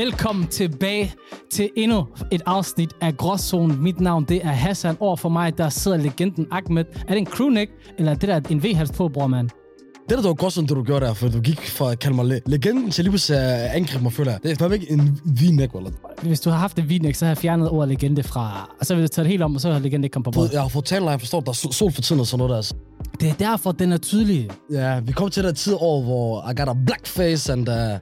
[0.00, 1.14] Velkommen tilbage
[1.50, 3.76] til endnu et afsnit af Gråzone.
[3.76, 4.96] Mit navn det er Hassan.
[5.00, 6.84] Over for mig, der sidder legenden Ahmed.
[7.08, 9.48] Er det en crewneck, eller er det der en V-hals på, bror, mand?
[9.48, 11.98] Det der, der var godt sådan, det du gjorde der, for du gik fra at
[11.98, 14.40] kalde mig le- legenden til lige pludselig at angribe mig, føler jeg.
[14.42, 15.90] Det er fandme ikke en v-neck, eller?
[16.22, 18.70] Hvis du har haft et v så har jeg fjernet ordet legende fra...
[18.80, 20.30] Og så vil du tage det helt om, og så har legende ikke kommet på
[20.30, 20.52] bordet.
[20.52, 22.56] Jeg har fået talt jeg forstår, der er sol- for tiden og sådan noget der.
[22.56, 22.74] Altså.
[23.20, 24.50] Det er derfor, den er tydelig.
[24.72, 27.98] Ja, vi kom til den tid over, hvor I got a black face and a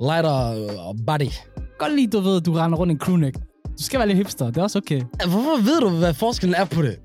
[0.00, 0.54] lighter
[0.90, 1.30] uh, body.
[1.78, 3.36] Godt lige, du ved, du render rundt i en crewneck.
[3.78, 5.02] Du skal være lidt hipster, det er også okay.
[5.28, 6.98] Hvorfor ved du, hvad forskellen er på det?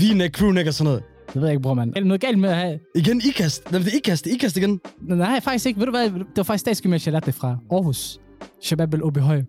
[0.00, 1.02] V-neck, crewneck og sådan noget.
[1.26, 1.92] Det ved jeg ikke, bror, mand.
[1.96, 2.78] Er noget galt med at have...
[2.94, 3.70] Igen, ikast.
[3.70, 4.80] Nej, det er ikast, det er ikast igen.
[5.00, 5.78] Nej, faktisk ikke.
[5.80, 6.04] Ved du hvad?
[6.04, 7.56] Det var faktisk statsgymnasiet, jeg lærte det fra.
[7.72, 8.20] Aarhus.
[8.62, 9.42] Shabab el Høj.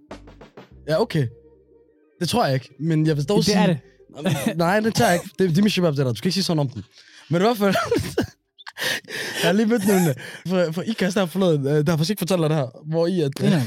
[0.87, 1.27] Ja, okay.
[2.19, 3.57] Det tror jeg ikke, men jeg vil dog Det sige...
[3.57, 3.77] er det.
[4.57, 5.35] Nej, det tager jeg ikke.
[5.39, 6.11] Det, det er min shabab, det der.
[6.11, 6.83] Du skal ikke sige sådan om den.
[7.29, 7.75] Men i hvert fald...
[9.43, 10.15] jeg har lige mødt nogle...
[10.47, 13.21] For, for IKAST der forleden, øh, der har faktisk ikke fortalt det her, hvor I
[13.21, 13.31] at...
[13.39, 13.63] Ja.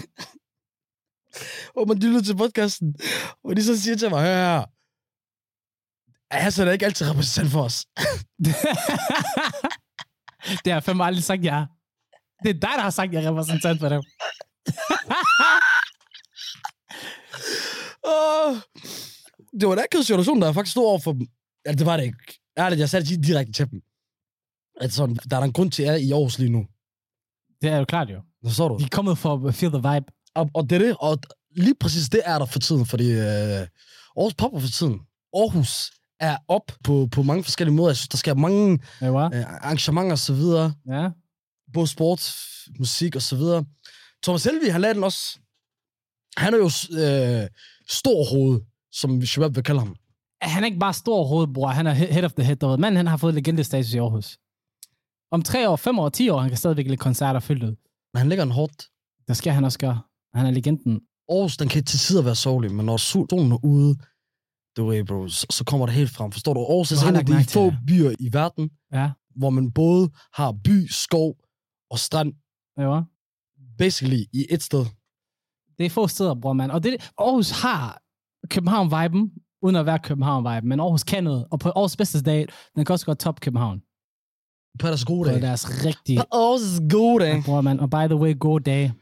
[1.73, 2.95] hvor man lytter til podcasten,
[3.43, 4.65] hvor de så siger til mig, hør her,
[6.31, 7.87] Hassan er ikke altid repræsentant for os.
[10.63, 11.67] det har jeg fandme aldrig sagt, jeg er.
[12.43, 14.03] Det er dig, der har sagt, jeg er repræsentant for dem.
[18.07, 18.57] Uh,
[19.61, 21.27] det var en akavet situation, der faktisk stod over for dem.
[21.65, 22.41] Altså, det var det ikke.
[22.59, 23.81] Ærligt, jeg sagde det direkte til dem.
[24.89, 26.67] Sådan, der er der en grund til, at jeg er i Aarhus lige nu.
[27.63, 28.21] Det er jo klart, jo.
[28.43, 28.77] Hvad så du?
[28.79, 30.07] De er kommet for at feel the vibe.
[30.35, 31.19] Og, og det er det, og
[31.57, 33.19] lige præcis det er der for tiden, fordi øh,
[34.17, 35.01] Aarhus popper for tiden.
[35.35, 37.89] Aarhus er op på, på mange forskellige måder.
[37.91, 40.75] Jeg synes, der sker mange Ja, øh, arrangementer og så videre.
[40.89, 41.09] Ja.
[41.73, 42.35] Både sport,
[42.79, 43.65] musik og så videre.
[44.23, 45.39] Thomas Helvig, han lavede den også.
[46.37, 46.65] Han er jo
[47.03, 47.49] øh,
[47.89, 48.61] stor hoved,
[48.93, 49.97] som Shabab vil kalde ham.
[50.43, 51.69] Han er ikke bare stor hoved, bror.
[51.69, 52.77] Han er he- head of the head.
[52.79, 54.39] Manden, han har fået legendestatus i Aarhus.
[55.31, 57.77] Om tre år, fem år, ti år, han kan stadigvæk lægge koncerter fyldt ud.
[58.13, 58.89] Men han lægger en hårdt.
[59.29, 60.01] Det skal han også gøre.
[60.35, 61.01] Han er legenden.
[61.29, 63.95] Aarhus, den kan til tider være sovlig, men når solen er ude,
[64.77, 66.33] du ved, bro, så, så kommer det helt frem.
[66.33, 66.61] Forstår du?
[66.61, 67.79] Aarhus er en af de få det.
[67.87, 69.11] byer i verden, Ja.
[69.37, 71.37] hvor man både har by, skov
[71.91, 72.33] og strand,
[72.79, 73.01] Ja,
[73.79, 74.85] basically i et sted.
[75.79, 76.71] Det er få steder, bror, mand.
[76.71, 78.03] Og det, Aarhus har
[78.51, 79.33] København-viben,
[79.63, 80.69] uden at være København-viben.
[80.69, 81.47] Men Aarhus kan noget.
[81.51, 83.83] Og på Aarhus bedste dag, den kan også godt top København.
[84.79, 85.43] På deres gode På dag.
[85.43, 87.43] deres rigtige På Aarhus gode dag.
[87.45, 87.81] Bror, man.
[87.81, 88.93] Og by the way, god dag.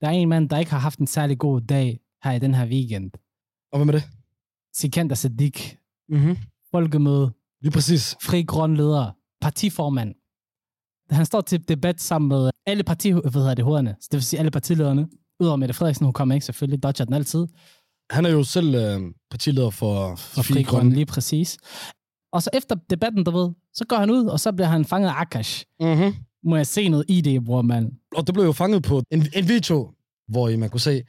[0.00, 2.54] Der er en mand, der ikke har haft en særlig god dag her i den
[2.54, 3.10] her weekend.
[3.72, 4.02] Og hvad med det?
[4.74, 5.76] Sikander Sadiq.
[6.08, 6.36] Mm-hmm.
[6.70, 7.32] Folkemøde.
[7.62, 8.16] Lige præcis.
[8.22, 9.10] Fri grøn leder.
[9.40, 10.14] Partiformand.
[11.10, 13.96] Han står til debat sammen med alle parti, hvad hedder det, hovederne.
[14.00, 15.08] Så det vil sige alle partilederne.
[15.40, 16.82] Udover Mette Frederiksen, hun kommer ikke selvfølgelig.
[16.82, 17.46] Dodger den altid.
[18.10, 19.00] Han er jo selv øh,
[19.30, 21.58] partileder for, For Fri Grøn, lige præcis.
[22.32, 25.08] Og så efter debatten, du ved, så går han ud, og så bliver han fanget
[25.08, 25.64] af Akash.
[25.80, 26.14] Mm-hmm.
[26.44, 27.92] Må jeg se noget ID, bror, mand.
[28.16, 29.90] Og det blev jo fanget på en, en video,
[30.28, 31.02] hvor I man kunne se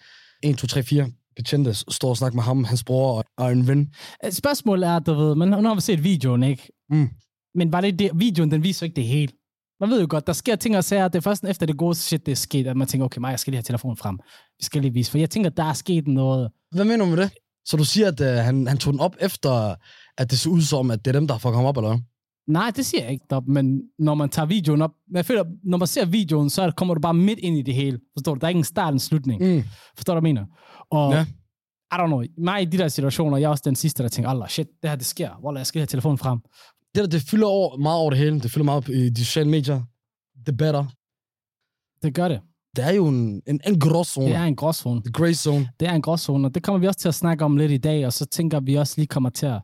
[0.44, 3.68] 1, 2, 3, 4 betjente stå og snakke med ham, hans bror og, og en
[3.68, 3.94] ven.
[4.32, 6.72] Spørgsmålet er, du ved, men nu har vi set videoen, ikke?
[6.90, 7.10] Mm.
[7.56, 9.34] Men var det det, videoen, den viser ikke det hele.
[9.80, 11.96] Man ved jo godt, der sker ting og sager, det er først efter det gode
[11.96, 14.20] shit, det er sket, at man tænker, okay, mig, jeg skal lige have telefonen frem.
[14.60, 16.52] Vi skal lige vise, for jeg tænker, der er sket noget.
[16.72, 17.32] Hvad mener du med det?
[17.66, 19.76] Så du siger, at øh, han, han tog den op efter,
[20.18, 22.00] at det så ud som, at det er dem, der fucket ham op, eller hvad?
[22.48, 25.78] Nej, det siger jeg ikke, dog, men når man tager videoen op, jeg føler, når
[25.78, 28.00] man ser videoen, så kommer du bare midt ind i det hele.
[28.18, 28.40] Forstår du?
[28.40, 29.56] Der er ikke en start og en slutning.
[29.56, 29.64] Mm.
[29.96, 30.46] Forstår du, hvad jeg mener?
[30.92, 31.26] Og Ja.
[31.94, 34.30] I don't know, mig i de der situationer, jeg er også den sidste, der tænker,
[34.30, 35.30] Allah, shit, det her, det sker.
[35.46, 36.40] Wallah, jeg skal have telefonen frem.
[36.96, 38.40] Det der, det fylder over, meget over det hele.
[38.40, 39.82] Det fylder meget i de sociale medier.
[40.46, 40.86] Debatter.
[42.04, 42.40] Det gør det.
[42.76, 44.28] Det er jo en, en, en gråzone.
[44.28, 45.02] Det er en gråzone.
[45.02, 45.70] The gray zone.
[45.80, 47.78] Det er en gråzone, og det kommer vi også til at snakke om lidt i
[47.78, 49.62] dag, og så tænker vi også lige kommer til at,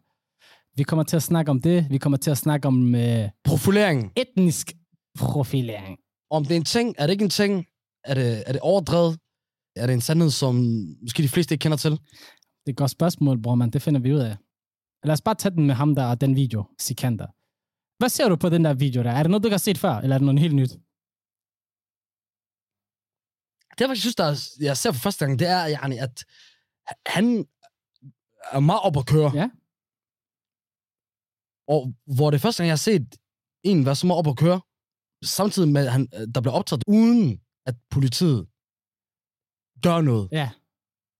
[0.75, 4.11] vi kommer til at snakke om det, vi kommer til at snakke om øh, Profilering.
[4.15, 4.73] etnisk
[5.19, 5.97] profilering.
[6.31, 7.65] Om det er en ting, er det ikke en ting?
[8.03, 9.19] Er det, er det overdrevet?
[9.75, 10.55] Er det en sandhed, som
[11.01, 11.91] måske de fleste ikke kender til?
[11.91, 13.69] Det er et godt spørgsmål, bror, man.
[13.69, 14.38] Det finder vi ud af.
[15.03, 17.27] Lad os bare tage den med ham der og den video, Sikander.
[18.00, 19.12] Hvad ser du på den der video der?
[19.12, 20.71] Er det noget, du ikke har set før, eller er det noget helt nyt?
[23.79, 26.25] Det, jeg faktisk synes, der er, jeg ser for første gang, det er, yani, at
[27.05, 27.45] han
[28.51, 29.31] er meget op at køre.
[29.35, 29.49] Ja.
[31.67, 33.15] Og hvor det første gang, jeg har set
[33.63, 34.61] en være så meget op at køre,
[35.23, 38.47] samtidig med, at han, der bliver optaget, uden at politiet
[39.83, 40.29] gør noget.
[40.31, 40.49] Ja.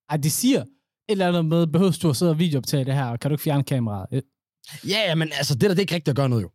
[0.10, 0.68] Ej, de siger et
[1.08, 3.44] eller andet med, behøver du at sidde og videooptage det her, og kan du ikke
[3.44, 4.08] fjerne kameraet?
[4.12, 4.22] Øh,
[4.88, 6.52] Ja, ja, men altså, det der, det er ikke rigtigt at gøre noget, jo.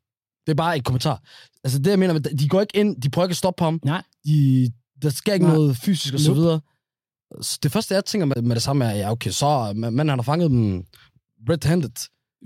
[0.47, 1.23] Det er bare et kommentar.
[1.65, 3.81] Altså, det jeg mener, de går ikke ind, de prøver ikke at stoppe ham.
[3.85, 4.03] Nej.
[4.25, 4.73] De,
[5.03, 5.55] der sker ikke Nej.
[5.55, 6.61] noget fysisk og så videre.
[7.41, 10.09] Så det første, jeg tænker med, med det samme er, ja, okay, så men han
[10.09, 10.85] har fanget dem
[11.51, 11.91] red-handed.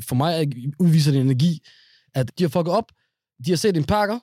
[0.08, 1.60] For mig er- udviser det energi,
[2.14, 2.92] at de har fucket op,
[3.44, 4.18] de har set en pakker,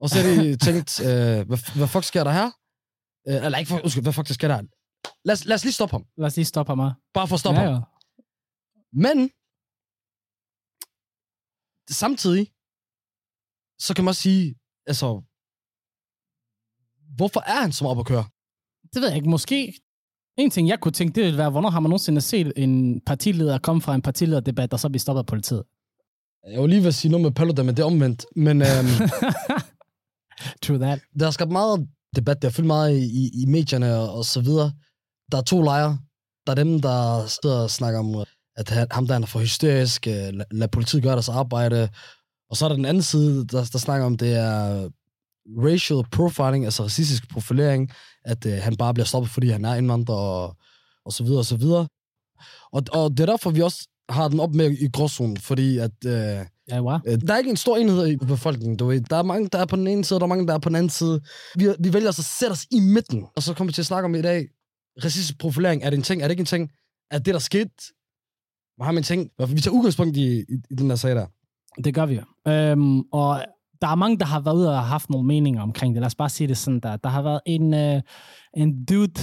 [0.00, 1.06] og så har de tænkt, øh,
[1.48, 2.50] hvad, hvad fuck sker der her?
[3.28, 4.62] Øh, eller ikke, fuck- undskyld, hvad fuck der sker der?
[5.24, 6.04] lad os, lad os lige stoppe ham.
[6.16, 6.92] Lad os lige stoppe ham.
[7.14, 7.74] Bare for at stoppe ja, ham.
[7.74, 7.80] ja.
[8.92, 9.30] Men
[11.90, 12.52] samtidig,
[13.78, 14.54] så kan man også sige,
[14.86, 15.22] altså,
[17.16, 18.24] hvorfor er han så op at køre?
[18.94, 19.30] Det ved jeg ikke.
[19.30, 19.74] Måske
[20.38, 23.58] en ting, jeg kunne tænke, det ville være, hvornår har man nogensinde set en partileder
[23.58, 25.62] komme fra en partilederdebat, og så blive stoppet af politiet?
[26.50, 28.26] Jeg var lige ved at sige noget med Paludan, men det er omvendt.
[28.36, 29.08] Men øhm,
[30.62, 31.00] True that.
[31.18, 34.40] der har skabt meget debat, der har fyldt meget i, i, medierne og, og så
[34.40, 34.72] videre.
[35.32, 35.98] Der er to lejre.
[36.46, 38.24] Der er dem, der sidder og snakker om,
[38.56, 41.88] at ham der han er for hysterisk, øh, lad, lad politiet gøre deres arbejde.
[42.50, 44.88] Og så er der den anden side, der, der snakker om, det er
[45.58, 47.92] racial profiling, altså racistisk profilering,
[48.24, 50.56] at øh, han bare bliver stoppet, fordi han er indvandrer og,
[51.04, 51.88] og så videre og så videre.
[52.72, 56.04] Og, og det er derfor, vi også har den op med i gråzonen, fordi at
[56.06, 56.98] øh, Ja, wow.
[57.06, 59.00] Øh, Der er ikke en stor enhed i befolkningen, du ved.
[59.00, 60.58] Der er mange, der er på den ene side, og der er mange, der er
[60.58, 61.20] på den anden side.
[61.56, 63.86] Vi, vi vælger altså at sætte os i midten, og så kommer vi til at
[63.86, 64.48] snakke om i dag,
[65.04, 66.70] racistisk profilering, er det en ting, er det ikke en ting?
[67.10, 67.70] Er det, der skete?
[68.76, 69.32] Hvad har man tænkt?
[69.54, 71.26] Vi tager udgangspunkt i, i, i den der sag der.
[71.84, 72.20] Det gør vi.
[72.48, 73.44] Øhm, og
[73.82, 76.00] der er mange, der har været ude og haft nogle meninger omkring det.
[76.00, 76.96] Lad os bare sige det sådan der.
[76.96, 78.02] Der har været en, øh,
[78.56, 79.20] en dude,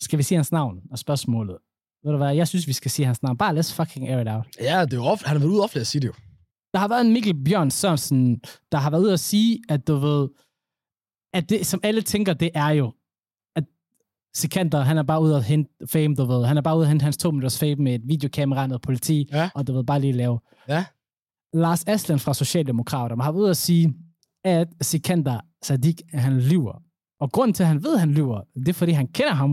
[0.00, 1.56] skal vi sige hans navn og spørgsmålet.
[2.04, 3.36] Ved du hvad, jeg synes, vi skal sige hans navn.
[3.38, 4.46] Bare let's fucking air it out.
[4.60, 6.12] Ja, det er jo ofte, han har været ude offentligt at sige det jo.
[6.72, 8.40] Der har været en Mikkel Bjørn Sørensen,
[8.72, 10.28] der har været ude at sige, at du ved,
[11.34, 12.92] at det, som alle tænker, det er jo,
[13.56, 13.64] at
[14.34, 16.46] Sikander, han er bare ude at hente fame, du ved.
[16.46, 18.82] Han er bare ude at hente hans to minutters fame med et videokamera og noget
[18.82, 19.50] politi, Ja.
[19.54, 20.40] og du ved, bare lige lave.
[20.68, 20.84] Ja.
[21.54, 23.94] Lars Aslan fra Socialdemokraterne har været ude at sige,
[24.44, 26.82] at Sikander Sadiq, han lyver.
[27.20, 29.50] Og grunden til, at han ved, at han lyver, det er, fordi han kender ham,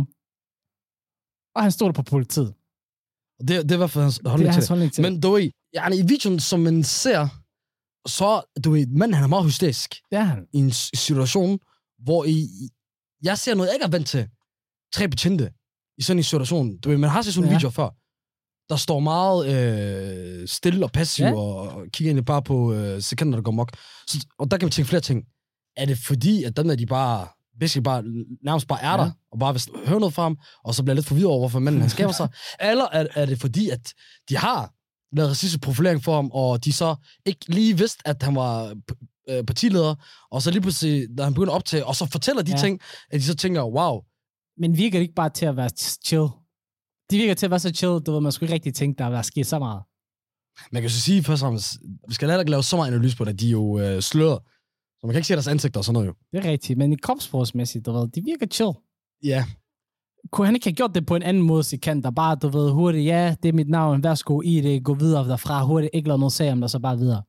[1.55, 2.53] og han stoler på politiet.
[3.47, 4.69] Det, det er hvert fald hans Det holdning er til hans det.
[4.69, 7.21] holdning til Men du ved, yani, i videoen, som man ser,
[8.07, 8.29] så,
[8.63, 9.89] du ved, manden han er meget hysterisk.
[10.11, 10.47] det er han.
[10.53, 10.71] i en
[11.05, 11.59] situation,
[12.05, 12.47] hvor I,
[13.23, 14.29] jeg ser noget, jeg ikke er vant til.
[14.93, 15.53] Tre betjente
[15.97, 16.77] i sådan en situation.
[16.77, 17.57] Du ved, man har set sådan en Ja.
[17.57, 17.89] video før.
[18.71, 21.35] Der står meget øh, stille og passiv, Ja.
[21.35, 23.71] og, og kigger egentlig bare på øh, sekunder, der går mok.
[24.07, 25.23] Så, og der kan vi tænke flere ting.
[25.77, 27.27] Er det fordi, at dem der, de bare,
[27.59, 28.03] basically bare,
[28.43, 29.11] nærmest bare er der, Ja.
[29.31, 31.81] og bare vil høre noget fra ham, og så bliver lidt forvirret over, hvorfor manden
[31.81, 32.29] han skaber sig?
[32.69, 33.93] Eller er, er det fordi, at
[34.29, 34.73] de har
[35.15, 36.95] lavet racistisk profilering for ham, og de så
[37.25, 38.75] ikke lige vidste, at han var
[39.29, 39.95] øh, partileder,
[40.31, 42.57] og så lige pludselig, da han begynder at optage, og så fortæller de ja.
[42.57, 42.79] ting,
[43.11, 44.01] at de så tænker, wow,
[44.57, 45.69] Men virker det ikke bare til at være
[46.05, 46.27] chill?
[47.11, 49.05] De virker til at være så chill, du ved, man skulle ikke rigtig tænke, der
[49.05, 49.81] er sket så meget.
[50.71, 51.77] man kan så sige først og fremmest,
[52.07, 54.39] vi skal heller ikke lave så meget analyse på det, de er jo øh, sløret,
[54.99, 56.13] så man kan ikke se deres ansigter og sådan noget jo.
[56.31, 58.71] Det er rigtigt, men i kropsprogsmæssigt, du ved, de virker chill.
[59.23, 59.45] Ja,
[60.31, 62.47] Kunne han ikke have gjort det på en anden måde, så kan der bare, du
[62.49, 66.07] ved, hurtigt, ja, det er mit navn, værsgo i det, gå videre derfra, hurtigt, ikke
[66.07, 67.23] lave noget sag om det, så bare videre.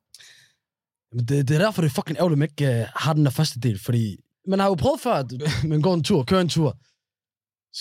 [1.13, 3.25] men det, det er derfor, det er fucking ærgerligt, at man ikke øh, har den
[3.25, 4.17] der første del, fordi
[4.49, 5.33] man har jo prøvet før, at
[5.65, 6.79] man går en tur, kører en tur,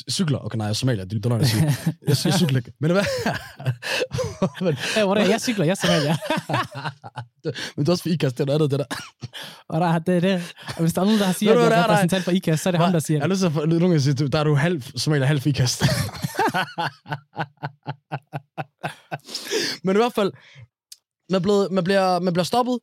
[0.10, 1.64] cykler, okay nej, jeg er somalier, det er løgn at sige.
[2.08, 2.74] Jeg, jeg cykler ikke.
[2.80, 3.04] Men hvad?
[4.66, 5.30] men, Ja, hvor er det?
[5.30, 6.18] Jeg cykler, jeg er Somalia.
[7.76, 8.86] men det er også for IKAST, det er noget andet, det der.
[9.70, 10.54] og der, det er det.
[10.68, 12.60] Og hvis der er nogen, der har siger, du, at jeg er repræsentant for IKAS,
[12.60, 13.34] så er det ham, der siger Jeg har det.
[13.34, 15.84] lyst til at nogen, der siger, der er du halv somalier, halv IKAST.
[19.84, 20.32] Men i hvert fald,
[21.30, 22.80] man, blevet, man, bliver, man bliver stoppet.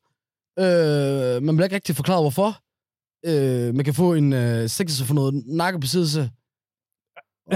[0.59, 2.59] Øh, man bliver ikke rigtig forklaret, hvorfor.
[3.26, 6.30] Øh, man kan få en øh, sigtelse for noget nakkebesiddelse.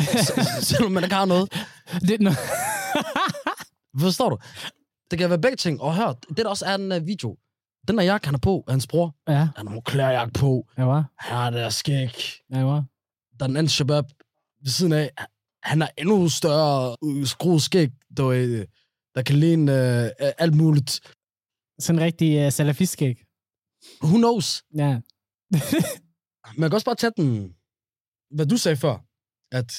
[0.71, 1.53] Selvom man ikke har noget.
[2.01, 4.39] det er no- Forstår du?
[5.11, 5.81] Det kan være begge ting.
[5.81, 7.37] Og hør, det der også er den uh, video.
[7.89, 10.69] Den der jakke, han er på, hans bror, ja, han har en klærjakke på.
[10.79, 11.11] ja, var.
[11.19, 12.15] Han har det der skæg.
[12.53, 12.85] Ja, var.
[13.39, 14.05] Der er den anden shabab
[14.63, 15.11] ved siden af.
[15.63, 18.65] Han har endnu større øh, skruet skæg, der, øh,
[19.15, 19.73] der kan ligne
[20.05, 21.01] øh, alt muligt.
[21.79, 23.25] Sådan en rigtig uh, salafistskæg.
[24.03, 24.65] Who knows?
[24.77, 25.01] Ja.
[26.57, 27.55] Man kan også bare tage den,
[28.31, 28.97] hvad du sagde før,
[29.53, 29.73] at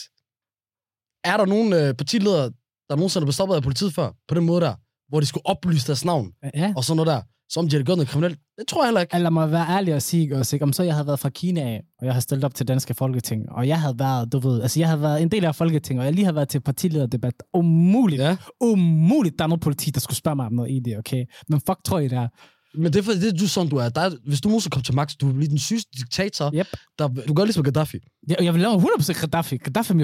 [1.23, 2.51] er der nogen øh, partiledere,
[2.89, 4.75] der nogensinde er blevet stoppet af politiet før, på den måde der,
[5.09, 6.73] hvor de skulle oplyse deres navn, ja.
[6.77, 8.39] og sådan noget der, som de har gjort noget kriminelt?
[8.59, 9.19] Det tror jeg heller ikke.
[9.19, 10.63] Lad mig være ærlig og sige også, ikke?
[10.63, 12.93] om så jeg havde været fra Kina af, og jeg havde stillet op til danske
[12.93, 15.99] folketing, og jeg havde været, du ved, altså jeg havde været en del af folketinget,
[16.01, 17.33] og jeg lige havde været til partilederdebat.
[17.53, 18.37] Umuligt, Ja.
[18.61, 21.25] umuligt, der er noget politi, der skulle spørge mig om noget i det, okay?
[21.49, 22.27] Men fuck, tror I det er?
[22.75, 23.89] Men det er fordi, det er du sådan, du er.
[23.89, 26.51] Der er hvis du nogensinde kommer til magt, du bliver den sygeste diktator.
[26.55, 26.67] Yep.
[26.99, 27.97] Der, du gør ligesom Gaddafi.
[28.27, 29.57] Jeg, jeg vil lave 100% Gaddafi.
[29.57, 29.99] Gaddafi, øh,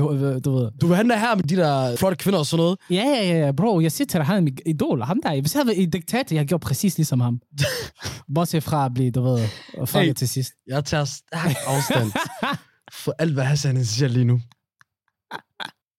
[0.45, 0.71] du ved.
[0.81, 2.77] Du vil der her med de der flotte kvinder og sådan noget.
[2.89, 5.01] Ja, ja, ja, ja, bro, jeg siger til dig, han er min idol.
[5.01, 7.41] Ham der, hvis jeg havde en diktator, jeg gjort præcis ligesom ham.
[8.35, 9.47] Bortset fra at blive, du ved,
[9.85, 10.13] fanget Hey.
[10.13, 10.53] til sidst.
[10.67, 12.11] Jeg tager stærk afstand
[13.03, 14.41] for alt, hvad Hassan siger lige nu.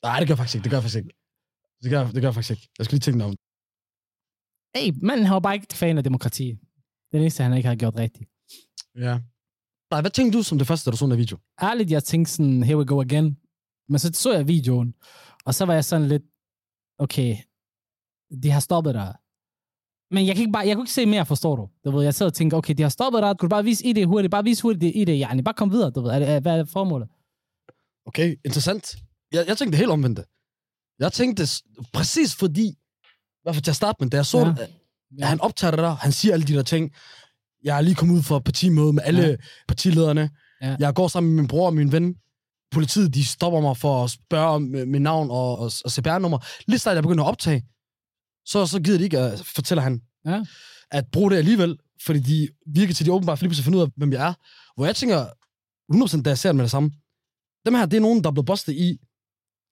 [0.05, 0.65] Nej, det gør jeg faktisk ikke.
[0.65, 1.11] Det gør jeg faktisk ikke.
[1.83, 2.69] Det gør, det gør jeg faktisk ikke.
[2.79, 3.35] Jeg skal lige tænke mig om.
[4.77, 6.45] Hey, manden han var bare ikke fan af demokrati.
[6.45, 6.59] Det
[7.13, 8.31] er det eneste, han ikke har gjort rigtigt.
[8.97, 9.19] Ja.
[9.91, 11.39] Nej, hvad tænkte du som det første, da du så den video?
[11.63, 13.37] ærligt, jeg tænkte sådan, here we go again.
[13.89, 14.95] Men så så jeg videoen,
[15.45, 16.23] og så var jeg sådan lidt,
[16.99, 17.37] okay,
[18.43, 19.15] de har stoppet dig.
[20.11, 21.69] Men jeg, kan ikke bare, jeg kunne ikke se mere, forstår du?
[21.85, 23.87] du ved, jeg sad og tænkte, okay, de har stoppet dig, kunne du bare vise
[23.87, 26.59] ID hurtigt, bare vise hurtigt ID, ja, bare kom videre, du ved, er er, hvad
[26.61, 27.09] er formålet?
[28.07, 28.97] Okay, interessant.
[29.33, 30.21] Jeg, jeg tænkte helt omvendt.
[30.99, 31.43] Jeg tænkte
[31.93, 32.75] præcis fordi,
[33.43, 34.45] hvert fald til at starte med, da jeg så Ja.
[34.45, 34.69] det,
[35.23, 36.91] at han optager det der, han siger alle de der ting.
[37.65, 39.37] Jeg er lige kommet ud fra et partimøde med alle Ja.
[39.69, 40.31] partilederne.
[40.63, 40.77] Ja.
[40.79, 42.15] Jeg går sammen med min bror og min ven.
[42.73, 46.39] Politiet, de stopper mig for at spørge om øh, mit navn og, og, og CPR-nummer.
[46.67, 47.63] Lige snart jeg begynder at optage,
[48.45, 50.45] så, så gider de ikke, at, fortæller han, Ja.
[50.91, 53.79] at bruge det alligevel, fordi de virker til, at de åbenbart for lige pludselig finder
[53.79, 54.35] ud af, hvem jeg er.
[54.77, 55.27] Hvor jeg tænker,
[56.19, 56.91] 100% da jeg ser det med det samme,
[57.67, 58.99] dem her, det er nogen, der er blevet bustet i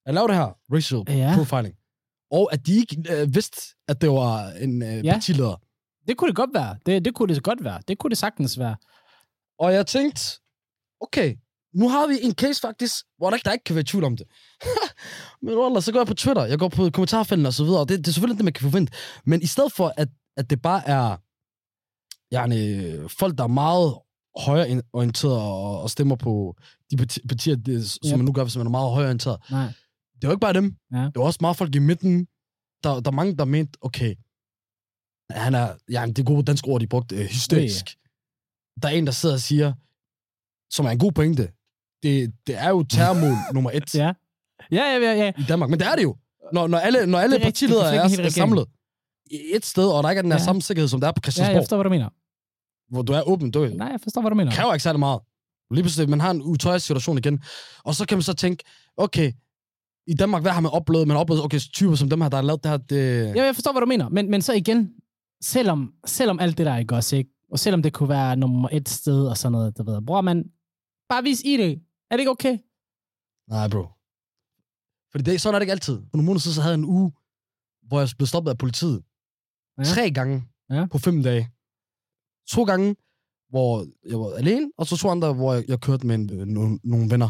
[0.06, 1.34] at lave det her racial ja.
[1.36, 1.74] profiling.
[2.30, 5.12] Og at de ikke øh, vidste, at det var en øh, Ja.
[5.12, 5.56] partileder.
[6.08, 6.76] Det kunne det godt være.
[6.86, 7.80] Det, det kunne det godt være.
[7.88, 8.76] Det kunne det sagtens være.
[9.58, 10.20] Og jeg tænkte,
[11.00, 11.36] okay,
[11.74, 14.16] nu har vi en case faktisk, hvor der ikke, der ikke kan være tvivl om
[14.16, 14.26] det.
[15.42, 17.88] Men Wallah, så går jeg på Twitter, jeg går på kommentarfelten og så videre, og
[17.88, 18.92] det, det er selvfølgelig det, man kan forvente.
[19.24, 21.16] Men i stedet for, at, at det bare er
[22.34, 23.94] yani, folk, der er meget
[24.36, 26.56] højreorienteret og, og stemmer på
[26.90, 28.16] de parti- partier, det, som Yep.
[28.16, 29.38] man nu gør, hvis man er meget højreorienteret.
[29.50, 29.72] Nej.
[30.20, 30.76] Det var ikke bare dem.
[30.92, 30.98] Ja.
[30.98, 32.24] Det var også meget folk i midten.
[32.84, 34.14] Der, der er mange, der mente, okay,
[35.30, 37.86] han er, ja, det gode danske ord, de brugte, øh, hysterisk.
[38.82, 39.72] Der er en, der sidder og siger,
[40.70, 41.52] som er en god pointe,
[42.02, 44.12] det, det er jo terrormål nummer et Ja.
[44.72, 45.32] Ja, ja, ja, ja.
[45.38, 45.70] i Danmark.
[45.70, 46.16] Men det er det jo.
[46.52, 47.70] Når, når alle, når alle Det er rigtigt.
[47.70, 48.66] partiledere Det er er, er samlet
[49.30, 50.40] i et sted, og der ikke er den her Ja.
[50.42, 50.44] ja.
[50.44, 52.08] samme sikkerhed, som der er på Ja, jeg Christiansborg, forstår, hvad du mener.
[52.92, 54.52] hvor du er åben, du Nej, jeg forstår, hvad du mener.
[54.52, 55.20] kræver ikke særlig meget.
[55.70, 57.42] Lige pludselig, man har en utøjet situation igen.
[57.84, 58.64] Og så kan man så tænke,
[58.96, 59.32] okay,
[60.08, 61.08] i Danmark, hvad har man oplevet?
[61.08, 63.36] Man har oplevet, okay, typer som dem her, der har lavet det her, det...
[63.36, 64.08] Ja, jeg forstår, hvad du mener.
[64.08, 64.92] Men, men så igen,
[65.42, 67.30] selvom, selvom alt det der ikke også, ikke?
[67.52, 70.02] Og selvom det kunne være nummer et sted og sådan noget, du ved.
[70.06, 70.44] Bror, man,
[71.08, 71.60] bare vis ID.
[72.10, 72.58] Er det ikke okay?
[73.48, 73.84] Nej, bro.
[75.10, 75.96] Fordi det, sådan er det ikke altid.
[76.10, 77.12] For nogle måneder siden, så havde jeg en uge,
[77.88, 79.02] hvor jeg blev stoppet af politiet.
[79.78, 79.84] Ja.
[79.84, 80.74] Tre gange Ja.
[80.74, 80.86] ja.
[80.86, 81.50] på fem dage.
[82.48, 82.96] To gange,
[83.50, 86.46] hvor jeg var alene, og så to andre, hvor jeg, jeg kørte med en, øh,
[86.46, 87.28] nogle, nogle venner.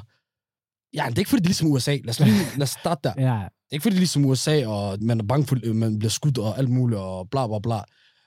[0.98, 1.94] Ja, det er ikke fordi, det er ligesom USA.
[2.04, 3.14] Lad os, lige, lad os starte der.
[3.14, 3.34] Det Ja.
[3.42, 6.10] er ikke fordi, det er ligesom USA, og man er bange for, at man bliver
[6.10, 7.78] skudt og alt muligt, og bla bla bla.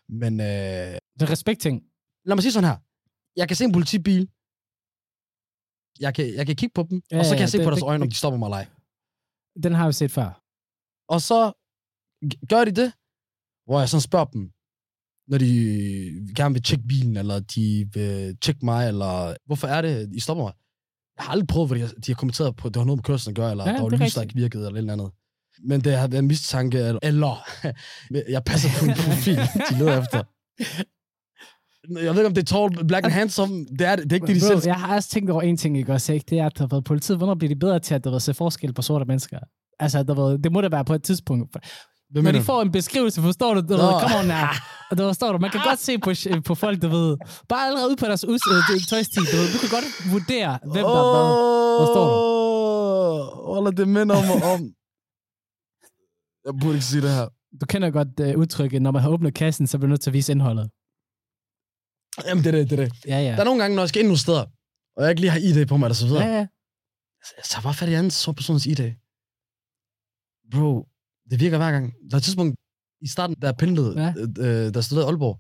[0.10, 0.48] Men øh,
[1.18, 1.76] Det er respektting.
[2.26, 2.78] lad mig sige sådan her.
[3.40, 4.24] Jeg kan se en politibil.
[6.00, 7.70] Jeg kan, jeg kan kigge på dem, Ja, og så kan jeg se det- på
[7.72, 8.68] deres det- øjne, om de stopper mig eller ej.
[9.64, 10.30] Den har vi set før.
[11.14, 11.40] Og så
[12.52, 12.90] gør de det,
[13.66, 14.44] hvor jeg sådan spørger dem,
[15.32, 15.52] når de
[16.36, 20.44] gerne vil tjekke bilen, eller de vil tjekke mig, eller hvorfor er det, I stopper
[20.44, 20.54] mig?
[21.22, 23.32] Jeg har aldrig prøvet, fordi de har kommenteret på, at det har noget med kørselen
[23.32, 24.94] at gøre, eller Ja, der var det er lys, der ikke virkede, eller et eller
[24.94, 25.12] andet.
[25.64, 27.48] Men det har været en mistanke, eller, eller
[28.30, 29.38] jeg passer på en profil,
[29.70, 30.24] de leder efter.
[31.90, 33.66] Jeg ved ikke, om det er tall, black and handsome.
[33.80, 34.62] Det er, det er ikke det, de selv...
[34.66, 36.26] jeg har også tænkt over en ting, ikke også, ikke?
[36.30, 38.34] Det er, at der har været politiet, hvornår bliver de bedre til at der se
[38.34, 39.40] forskel på sorte mennesker?
[39.80, 41.58] Altså, der var, det må da være på et tidspunkt.
[42.12, 43.62] Hvad Når de får en beskrivelse, forstår du?
[43.62, 44.00] du Nå.
[44.00, 44.48] come on now.
[44.90, 46.10] Og der forstår du, man kan godt se på,
[46.46, 47.18] på folk, du ved,
[47.50, 50.60] bare allerede ud på deres us, øh, det- tøjstil, du ved, du kan godt vurdere,
[50.74, 51.30] hvem der er hvad.
[51.82, 52.16] Forstår du?
[53.54, 54.62] Wallah, det minder mig om...
[56.46, 57.28] Jeg burde ikke sige det her.
[57.62, 60.10] Du kender godt uh, udtrykket, når man har åbnet kassen, så bliver man nødt til
[60.10, 60.70] at vise indholdet.
[62.28, 62.94] Jamen, det er det, det er det.
[63.08, 63.32] Ja, ja.
[63.32, 64.46] Der er nogle gange, når jeg skal ind nogle steder,
[64.96, 66.24] og jeg ikke lige har ID på mig, eller så videre.
[66.24, 66.48] Ja, ja.
[67.38, 68.82] Jeg tager bare fat i anden så persons ID.
[70.52, 70.88] Bro,
[71.32, 71.86] det virker hver gang.
[72.10, 72.56] Der er et tidspunkt
[73.02, 74.10] i starten, jeg pendlede, Ja.
[74.46, 75.38] øh, der i Aalborg.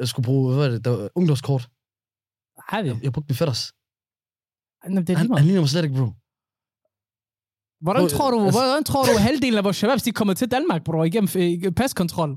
[0.00, 1.68] Jeg skulle bruge, hvad var det, der var ungdomskort.
[2.68, 2.88] Har vi?
[2.88, 3.62] Jeg, jeg brugte min fætters.
[4.84, 6.08] Jamen, det er lige Han, han ligner mig slet ikke, bro.
[7.84, 10.48] Hvordan Bro, tror du, altså- hvordan tror du, halvdelen af vores shababs, de kommer til
[10.56, 12.30] Danmark, bro, igennem øh, paskontrol?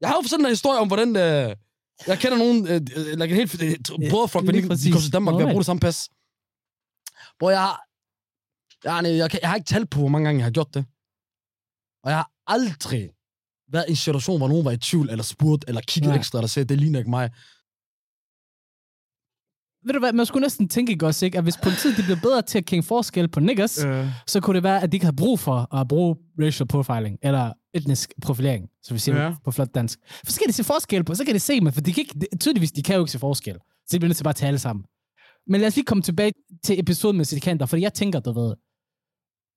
[0.00, 1.10] Jeg har jo sådan en historie om, hvordan...
[1.16, 1.48] Øh,
[2.10, 5.34] jeg kender nogen, øh, øh, like en helt øh, brødreflok, men de, kom til Danmark
[5.34, 5.98] ved at bruge det samme pas.
[7.38, 7.76] Hvor jeg har...
[8.84, 10.84] Jeg, jeg, jeg, jeg har ikke talt på, hvor mange gange jeg har gjort det.
[12.04, 13.10] Og jeg har aldrig
[13.72, 16.18] været i en situation, hvor nogen var i tvivl, eller spurgt, eller kigget Nej.
[16.18, 17.30] ekstra, eller sagde, det ligner ikke mig.
[19.86, 21.38] Ved du hvad, man skulle næsten tænke, ikke også, ikke?
[21.38, 24.06] at hvis politiet de blev bedre til at kende forskel på niggers, Øh.
[24.26, 27.52] så kunne det være, at de ikke havde brug for at bruge racial profiling, eller
[27.74, 29.34] etnisk profilering, som vi siger Ja.
[29.44, 29.98] på flot dansk.
[30.24, 32.00] For så kan de se forskel på, så kan de se dem, for de kan
[32.00, 33.54] ikke, de- tydeligvis, de kan jo ikke se forskel.
[33.54, 34.84] Så de bliver nødt til bare at tale sammen.
[35.46, 36.32] Men lad os lige komme tilbage
[36.64, 38.54] til episoden med sedikanter, fordi jeg tænker, du ved,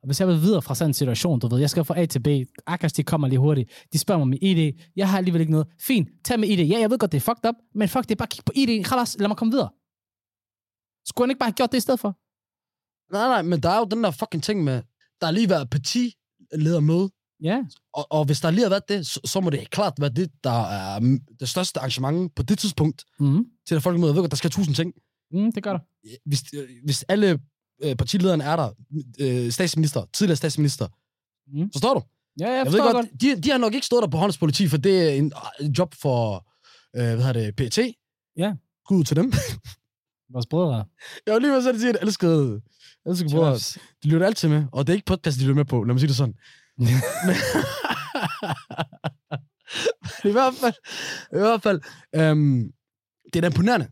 [0.06, 2.20] hvis jeg vil videre fra sådan en situation, du ved, jeg skal fra A til
[2.20, 2.28] B,
[2.68, 5.52] Akas, de kommer lige hurtigt, de spørger mig om min ID, jeg har alligevel ikke
[5.52, 5.68] noget.
[5.80, 6.60] Fint, tag med ID.
[6.60, 8.84] Ja, jeg ved godt, det er fucked up, men fuck det, bare kig på ID,
[8.84, 9.70] Khalas, lad mig komme videre.
[11.06, 12.12] Skulle han ikke bare have gjort det i stedet for?
[13.14, 14.82] Nej, nej, men der er jo den der fucking ting med,
[15.20, 17.10] der har lige været partiledermøde,
[17.44, 20.10] Ja, og, og hvis der lige har været det, så, så må det klart være
[20.10, 23.46] det, der er det største arrangement på det tidspunkt mm.
[23.68, 24.14] til at folk møder.
[24.14, 24.94] Ved godt, der skal tusind ting.
[25.32, 25.80] Mm, det gør der.
[26.30, 27.40] hvis, øh, hvis alle
[27.84, 28.70] øh, partilederen er der,
[29.20, 30.88] øh, statsminister, tidligere statsminister.
[31.48, 31.72] Mm.
[31.72, 32.02] Forstår du?
[32.40, 33.22] Ja, jeg Jeg ved forstår godt, godt.
[33.22, 35.72] de, de har nok ikke stået der på Hollands politi, for det er en, en
[35.72, 36.48] job for,
[36.96, 37.78] øh, hvad hedder det, PET.
[38.38, 38.54] Ja.
[38.86, 39.34] Gud til dem.
[40.34, 40.86] Vores brødre.
[41.26, 42.62] Jeg var lige ved at sige, at elskede,
[43.06, 43.56] elskede brødre.
[44.04, 46.00] De lytter altid med, og det er ikke podcast, de lytter med på, lad mig
[46.00, 46.36] sige det sådan.
[46.78, 46.88] Men,
[50.30, 50.74] I hvert fald,
[51.34, 51.82] i hvert fald,
[52.16, 52.72] øhm,
[53.26, 53.88] det er da imponerende,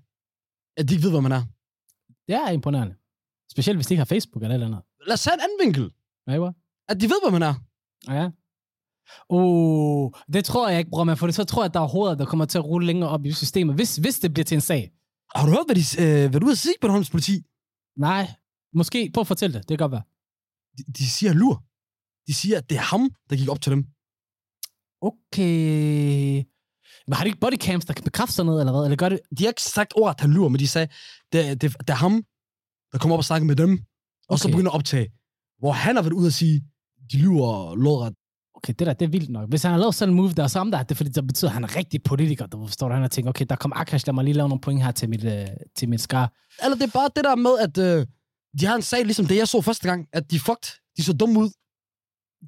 [0.78, 1.44] at de ikke ved, hvor man er.
[2.28, 2.96] Det er imponerende.
[3.52, 4.82] Specielt hvis de ikke har Facebook eller eller andet.
[5.08, 5.92] Lad os have en anden vinkel.
[6.28, 6.54] Ja, jo.
[6.90, 7.56] At de ved, hvor man er.
[8.08, 8.30] Ja.
[9.30, 11.88] Uh, det tror jeg ikke, bror, man, for det så tror jeg, at der er
[11.88, 14.56] hoveder, der kommer til at rulle længere op i systemet, hvis, hvis det bliver til
[14.56, 14.92] en sag.
[15.36, 17.44] Har du hørt, hvad, de, øh, hvad du at sige på Hollands politi?
[17.98, 18.28] Nej,
[18.74, 19.12] måske.
[19.14, 19.70] Prøv at fortælle det.
[19.70, 20.04] Det kan godt være.
[20.78, 21.64] De, de siger lur.
[22.28, 23.86] De siger, at det er ham, der gik op til dem.
[25.02, 26.44] Okay.
[27.08, 28.84] Men har de ikke bodycams, der kan bekræfte sådan noget, eller hvad?
[28.84, 29.20] Eller gør det?
[29.38, 30.88] De har ikke sagt ordet, at han lurer, men de sagde,
[31.34, 32.24] det, det, det er ham,
[32.92, 33.80] der kommer op og snakker med dem,
[34.30, 34.54] og så Okay.
[34.54, 35.08] begynder at optage.
[35.60, 36.64] Hvor han har været ude at sige,
[37.12, 38.14] de lyver lodret.
[38.56, 39.50] Okay, det der, det er vildt nok.
[39.50, 41.50] Hvis han har lavet sådan en move, der er samme der, det fordi, det betyder,
[41.50, 42.46] at han er rigtig politiker.
[42.46, 44.62] Du forstår du, han har tænkt, okay, der kommer Akash, lad mig lige lave nogle
[44.62, 46.34] point her til mit, øh, til mit skar.
[46.64, 48.08] Eller det er bare det der med, at øh,
[48.60, 51.14] de har en sag, ligesom det, jeg så første gang, at de fucked, de så
[51.14, 51.50] dumme ud,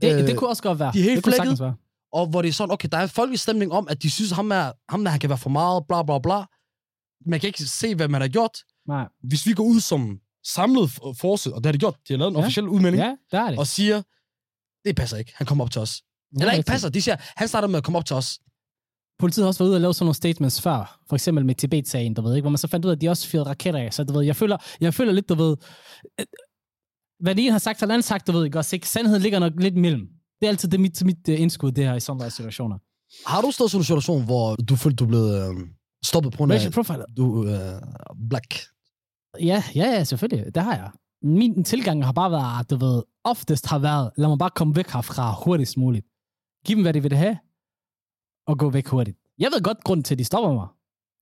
[0.02, 0.92] Det, Øh, det kunne også godt være.
[0.94, 1.74] de er helt det flækket.
[2.14, 4.32] og hvor det er sådan, okay, der er en folkelig stemning om, at de synes,
[4.32, 6.40] ham, er, ham der, han kan være for meget, bla bla bla.
[7.26, 8.58] Man kan ikke se, hvad man har gjort.
[8.88, 9.08] Nej.
[9.24, 12.18] Hvis vi går ud som samlet f- force, og det har de gjort, de har
[12.18, 12.44] lavet en Ja.
[12.44, 13.60] officiel udmelding, Ja, der er det.
[13.60, 14.02] og siger,
[14.86, 16.02] det passer ikke, han kommer op til os.
[16.40, 18.40] Eller ikke passer, de siger, han starter med at komme op til os.
[19.20, 21.00] Politiet har også været ude og lave sådan nogle statements før.
[21.10, 22.44] For eksempel med Tibet-sagen, du ved, ikke?
[22.44, 23.94] hvor man så fandt ud af, at de også fyrede raketter af.
[23.94, 25.58] Så du ved, jeg føler, jeg føler lidt, du ved,
[26.20, 26.26] øh,
[27.20, 28.90] hvad den ene har sagt, har den anden sagt, du ved, ikke også, ikke?
[28.90, 30.02] Sandheden ligger nok lidt imellem.
[30.42, 32.78] Det er altid det mit, mit uh, indskud, det her i sådan nogle situationer.
[33.28, 35.68] Har du stået i en situation, hvor du følte, du blev øh,
[36.06, 37.06] stoppet på grund af, Racial profiler.
[37.18, 37.82] du øh,
[38.30, 38.54] black?
[39.42, 40.56] Ja, ja, ja, selvfølgelig.
[40.56, 40.92] Det har jeg.
[41.22, 44.76] Min tilgang har bare været, at du ved, oftest har været, lad mig bare komme
[44.76, 46.06] væk herfra hurtigst muligt.
[46.66, 47.38] Giv dem, hvad de vil have,
[48.48, 49.18] og gå væk hurtigt.
[49.40, 50.68] Jeg ved godt grund til, at de stopper mig.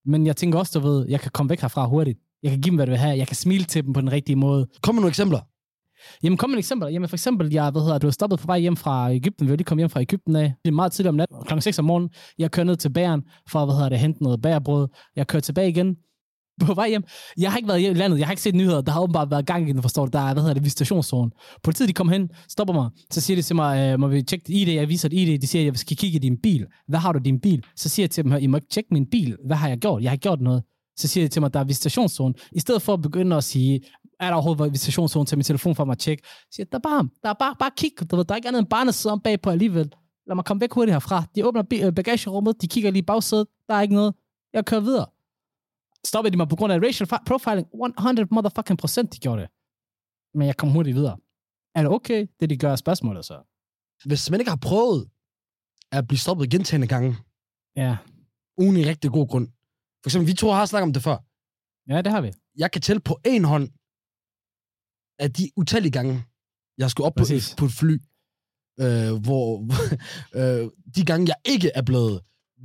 [0.06, 2.19] Men jeg tænker også, du ved, jeg kan komme væk herfra hurtigt.
[2.43, 3.17] Jeg kan give dem, hvad de vil have.
[3.17, 4.67] Jeg kan smile til dem på den rigtige måde.
[4.82, 5.39] Kom med nogle eksempler.
[6.24, 6.93] Jamen, kom med et eksempel.
[6.93, 9.47] Jamen, for eksempel, jeg, hvad hedder, du er stoppet på vej hjem fra Ægypten.
[9.47, 10.54] Vi lige kommet hjem fra Ægypten af.
[10.63, 12.10] Det er meget tidligt om natten, klokken 6 om morgenen.
[12.38, 14.88] Jeg kører ned til bageren for, hvad hedder det, hente noget bagerbrød.
[15.15, 15.95] Jeg kører tilbage igen
[16.66, 17.04] på vej hjem.
[17.38, 18.20] Jeg har ikke været i landet.
[18.20, 18.82] Jeg har ikke set nyheder.
[18.82, 20.10] Der har åbenbart været gang i den, forstår du.
[20.14, 21.32] Der er, hvad hedder det, visitationszone.
[21.64, 22.90] Politiet, de kommer hen, stopper mig.
[23.12, 24.74] Så siger de til mig, øh, må vi tjekke dit ID?
[24.74, 25.40] Jeg viser et ID.
[25.40, 26.66] De siger, jeg skal kigge i din bil.
[26.88, 27.64] Hvad har du i din bil?
[27.76, 29.38] Så siger jeg til dem, I må ikke tjekke min bil.
[29.46, 30.04] Hvad har jeg gjort?
[30.04, 30.64] Jeg har gjort noget.
[30.98, 32.34] Så siger de til mig, der er visitationszone.
[32.52, 33.82] I stedet for at begynde at sige,
[34.20, 36.24] er der overhovedet visitationszone til min telefon for mig at tjekke?
[36.28, 37.92] Så siger jeg, der er bare, der er bare, bare kig.
[38.12, 39.92] Du der er ikke andet end barnet sidder om bagpå alligevel.
[40.28, 41.24] Lad mig komme væk hurtigt herfra.
[41.36, 43.48] De åbner øh, bagagerummet, de kigger lige bagsædet.
[43.68, 44.14] Der er ikke noget.
[44.54, 45.06] Jeg kører videre.
[46.06, 47.68] Stoppede de mig på grund af racial profiling?
[48.00, 49.50] 100 motherfucking procent, de gjorde det.
[50.34, 51.18] Men jeg kom hurtigt videre.
[51.76, 53.38] Er det okay, det de gør spørgsmålet så?
[54.08, 55.10] Hvis man ikke har prøvet
[55.92, 57.16] at blive stoppet gentagende gange,
[57.76, 57.98] Ja,
[58.58, 59.48] uden en rigtig god grund.
[60.04, 61.18] For eksempel, vi to har snakket om det før.
[61.92, 62.32] ja det har vi.
[62.58, 63.70] Jeg kan tælle på en hånd,
[65.20, 66.24] at de utallige gange,
[66.78, 67.56] jeg skulle op på, Præcis.
[67.58, 67.94] på et fly,
[68.80, 69.48] øh, hvor
[70.40, 72.22] øh, de gange, jeg ikke er blevet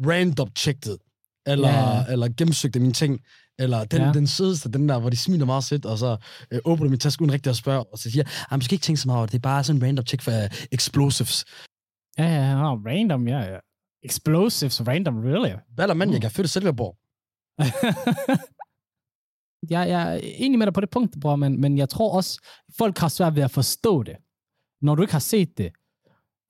[0.06, 0.98] random checket,
[1.46, 2.04] eller, Ja.
[2.12, 3.20] eller gennemsøgt af mine ting,
[3.58, 4.12] eller den, Ja.
[4.12, 6.16] den sødeste, den der, hvor de smiler meget sødt, og så
[6.50, 9.00] øh, åbner min taske uden rigtig at spørge, og så siger, jeg, skal ikke tænke
[9.00, 11.44] så meget over det, det er bare sådan en random check for uh, explosives.
[12.18, 13.58] Ja, ja, ja, random, ja, ja.
[14.02, 15.54] Explosives, random, really?
[15.74, 16.12] Hvad er mand, Mm.
[16.12, 16.96] jeg kan født Silverborg.
[19.70, 22.40] jeg, jeg er enig med dig på det punkt, bror, men, men jeg tror også,
[22.78, 24.16] folk har svært ved at forstå det,
[24.82, 25.72] når du ikke har set det.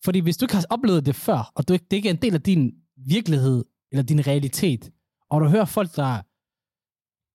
[0.04, 2.22] Fordi hvis du ikke har oplevet det før, og du ikke, det ikke er en
[2.22, 4.90] del af din virkelighed, eller din realitet,
[5.30, 6.22] og du hører folk, der,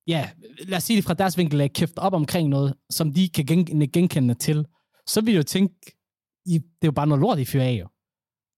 [0.07, 0.29] ja,
[0.67, 3.45] lad os sige det fra deres vinkel, er kæft op omkring noget, som de kan
[3.45, 4.65] gen, genkende til,
[5.07, 5.75] så vil du jo tænke,
[6.45, 7.79] I, det er jo bare noget lort, I fyrer af.
[7.79, 7.87] Jo.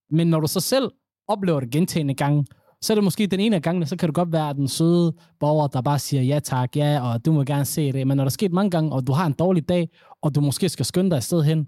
[0.09, 0.91] Men når du så selv
[1.27, 2.45] oplever det gentagende gange,
[2.81, 5.13] så er det måske den ene af gangene, så kan du godt være den søde
[5.39, 8.07] borger, der bare siger ja tak, ja, og du må gerne se det.
[8.07, 9.89] Men når der er sket mange gange, og du har en dårlig dag,
[10.21, 11.67] og du måske skal skynde dig et sted hen,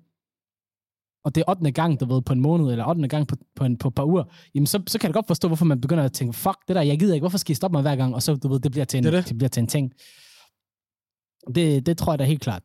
[1.25, 1.71] og det er 8.
[1.71, 3.07] gang, du ved, på en måned, eller 8.
[3.07, 4.23] gang på, på, en, på et par uger,
[4.55, 6.81] jamen så, så kan jeg godt forstå, hvorfor man begynder at tænke, fuck det der,
[6.81, 8.71] jeg gider ikke, hvorfor skal I stoppe mig hver gang, og så, du ved, det
[8.71, 9.37] bliver til en, Det det det.
[9.37, 9.91] bliver til en ting.
[11.55, 12.63] Det, det tror jeg da helt klart.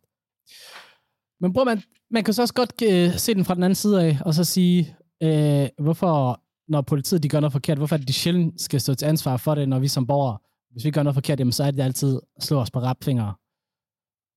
[1.40, 4.02] Men bror, man, man kan så også godt øh, se den fra den anden side
[4.04, 8.08] af, og så sige, øh, hvorfor, når politiet de gør noget forkert, hvorfor er det,
[8.08, 10.38] de sjældent skal stå til ansvar for det, når vi som borgere,
[10.70, 13.34] hvis vi gør noget forkert, jamen, så er det altid slå os på rapfingre,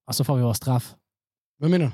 [0.07, 0.93] og så får vi vores straf.
[1.59, 1.93] Hvad mener du?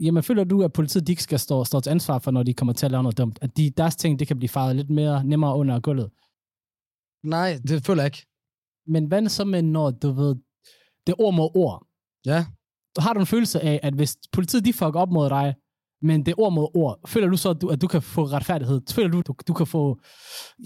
[0.00, 2.54] Jamen, føler du, at politiet de ikke skal stå, stå til ansvar for, når de
[2.54, 3.38] kommer til at lave noget dumt?
[3.42, 6.10] At de, deres ting, det kan blive faret lidt mere nemmere under gulvet?
[7.24, 8.26] Nej, det føler jeg ikke.
[8.86, 10.34] Men hvad så med, når du ved,
[11.06, 11.86] det er ord mod ord?
[12.26, 12.46] Ja.
[12.98, 15.54] har du en følelse af, at hvis politiet de fucker op mod dig,
[16.02, 18.24] men det er ord mod ord, føler du så, at du, at du kan få
[18.24, 18.80] retfærdighed?
[18.90, 20.00] Føler du, du, du kan få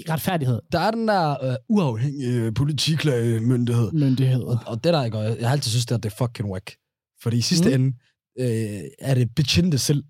[0.09, 0.61] retfærdighed?
[0.73, 3.93] Der er den der øh, uafhængige politiklagemyndighed.
[3.93, 4.43] Myndighed.
[4.43, 6.77] Og, og det der, jeg, jeg har altid synes, det, er, det er fucking whack.
[7.23, 7.75] Fordi i sidste mm.
[7.75, 7.97] ende
[8.39, 10.05] øh, er det betjente selv,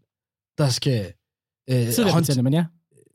[0.58, 1.12] der skal
[1.70, 2.64] øh, Tidligere hånd- betjente, men ja.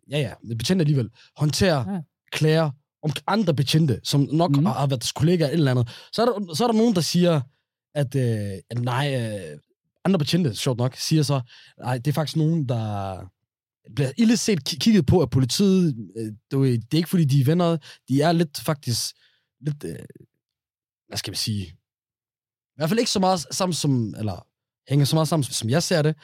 [0.09, 2.01] ja, ja, betjente alligevel, håndtere Ja.
[2.31, 2.71] klager
[3.03, 4.65] om andre betjente, som nok mm.
[4.65, 6.09] har, været kollegaer eller et eller andet.
[6.13, 7.41] Så er der, så er der nogen, der siger,
[7.95, 9.15] at, øh, at nej,
[9.51, 9.59] øh,
[10.05, 11.41] andre betjente, sjovt nok, siger så,
[11.79, 13.17] nej, det er faktisk nogen, der
[13.95, 15.95] bliver ille set ki- kigget på af politiet.
[16.17, 17.77] Øh, Det er, ikke, fordi de er venner.
[18.09, 19.15] De er lidt faktisk,
[19.61, 19.95] lidt, øh,
[21.07, 24.47] hvad skal vi sige, i hvert fald ikke så meget sammen som, eller
[24.89, 26.15] hænger så meget sammen, som jeg ser det.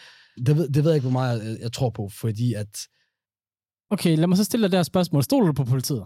[0.45, 2.87] Det ved, det ved jeg ikke, hvor meget jeg, jeg tror på, fordi at
[3.89, 5.23] Okay, lad mig så stille dig det her spørgsmål.
[5.23, 6.05] Stoler du på politiet?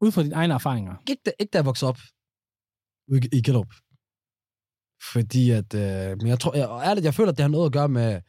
[0.00, 0.94] Ud fra dine egne erfaringer.
[1.08, 1.98] ikke, da, ikke da jeg voksede op
[3.32, 3.72] i Gellerup.
[5.12, 7.66] Fordi at, øh, men jeg tror, jeg, og ærligt, jeg føler, at det har noget
[7.66, 8.20] at gøre med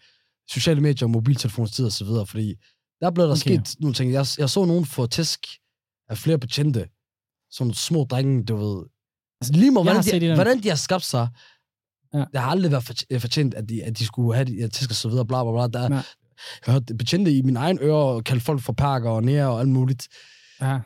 [0.49, 2.56] sociale medier, mobiltelefonstid og så videre, fordi
[3.01, 3.39] der blev der Okay.
[3.39, 4.12] sket nogle ting.
[4.12, 5.39] Jeg, jeg så nogen få tæsk
[6.10, 6.89] af flere betjente,
[7.51, 8.86] sådan små drenge, du ved.
[9.41, 11.27] Altså lige har hvordan, de, hvordan de har skabt sig,
[12.13, 12.26] Ja.
[12.34, 14.89] det har aldrig været fortj- fortjent, at de, at de skulle have de her tæsk
[14.89, 15.80] og så videre, bla bla bla.
[15.80, 16.02] Der, Ja.
[16.65, 19.69] jeg hørte betjente i min egen øre kalde folk for parker og nære og alt
[19.69, 20.08] muligt.
[20.62, 20.80] Ja,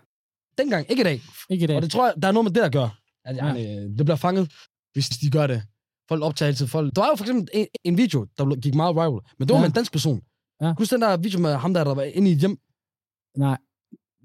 [0.58, 1.22] Dengang, ikke i dag.
[1.50, 1.76] ikke i dag.
[1.76, 2.98] Og det tror jeg, der er noget med det, der gør.
[3.26, 3.46] At, Ja.
[3.54, 3.80] ja.
[3.82, 4.52] det bliver fanget,
[4.94, 5.64] hvis de gør det.
[6.10, 6.96] Folk optager altid folk.
[6.96, 9.56] Der var jo for eksempel en, en video, der gik meget viral, men det var
[9.56, 9.62] Ja.
[9.62, 10.22] med en dansk person.
[10.62, 10.74] Ja.
[10.78, 12.58] Husk den der video med ham, der, der var inde i et hjem.
[13.38, 13.58] Nej,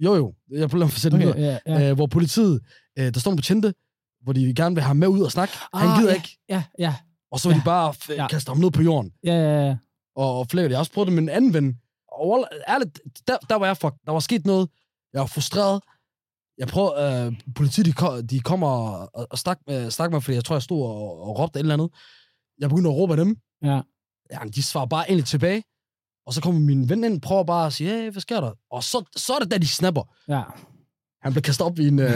[0.05, 0.35] Jo, jo.
[0.51, 1.59] Jeg prøver at fortælle okay, videre.
[1.67, 1.91] ja, ja.
[1.91, 2.61] Øh, hvor politiet,
[2.99, 3.75] øh, der står en betjente,
[4.23, 5.55] hvor de gerne vil have ham med ud og snakke.
[5.75, 6.15] Han Ah, gider ja.
[6.15, 6.39] ikke.
[6.49, 6.95] Ja, ja,
[7.33, 7.61] Og så vil Ja.
[7.61, 8.29] de bare f- Ja.
[8.29, 9.13] kaste ham ned på jorden.
[9.25, 9.77] ja, ja, ja.
[10.17, 10.65] Og, og flere.
[10.69, 11.79] Jeg har også prøvet det med en anden ven.
[12.13, 13.95] Og ærligt, der, der var jeg fuck.
[14.07, 14.69] Der var sket noget.
[15.13, 15.83] Jeg var frustreret.
[16.59, 20.35] Jeg prøvede, øh, politiet, de, ko- de kommer og, og stak, med, stak mig, fordi
[20.35, 21.91] jeg tror, jeg stod og, og råbte et eller andet.
[22.59, 23.37] Jeg begyndte at råbe af dem.
[23.65, 23.81] Ja.
[24.33, 25.65] Ja, de svarer bare egentlig tilbage.
[26.27, 28.53] Og så kommer min ven ind, prøver bare at sige, hey, hvad sker der?
[28.71, 30.03] Og så, så er det da, de snapper.
[30.29, 30.43] ja.
[31.23, 31.99] Han blev kastet op i en...
[31.99, 32.09] Øh,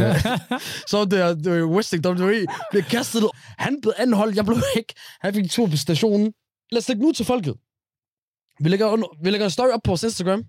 [0.90, 2.46] så det er, er Westing WWE.
[2.70, 3.24] Blev kastet.
[3.58, 4.36] Han blev anholdt.
[4.36, 4.94] Jeg blev ikke.
[5.20, 6.32] Han fik en tur på stationen.
[6.72, 7.54] Lad os lægge nu til folket.
[8.60, 10.44] Vi lægger, under, vi lægger en story op på vores Instagram.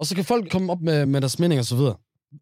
[0.00, 1.96] Og så kan folk komme op med, med deres mening og så videre.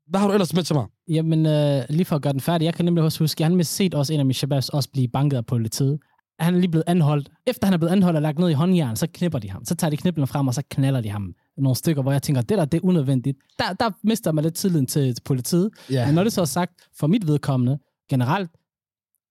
[0.09, 0.87] Hvad har du ellers med til mig?
[1.09, 3.59] Jamen, øh, lige for at gøre den færdig, jeg kan nemlig også huske, at han
[3.59, 5.99] har set også en af mine shababs også blive banket af politiet.
[6.39, 7.29] Han er lige blevet anholdt.
[7.47, 9.65] Efter han er blevet anholdt og lagt ned i håndjern, så knipper de ham.
[9.65, 12.43] Så tager de kniplerne frem, og så knaller de ham nogle stykker, hvor jeg tænker,
[12.43, 13.39] det der, det er unødvendigt.
[13.59, 15.71] Der, der mister man lidt tilliden til, til politiet.
[15.91, 16.07] Ja.
[16.07, 17.79] Men når det så er sagt, for mit vedkommende,
[18.11, 18.51] generelt,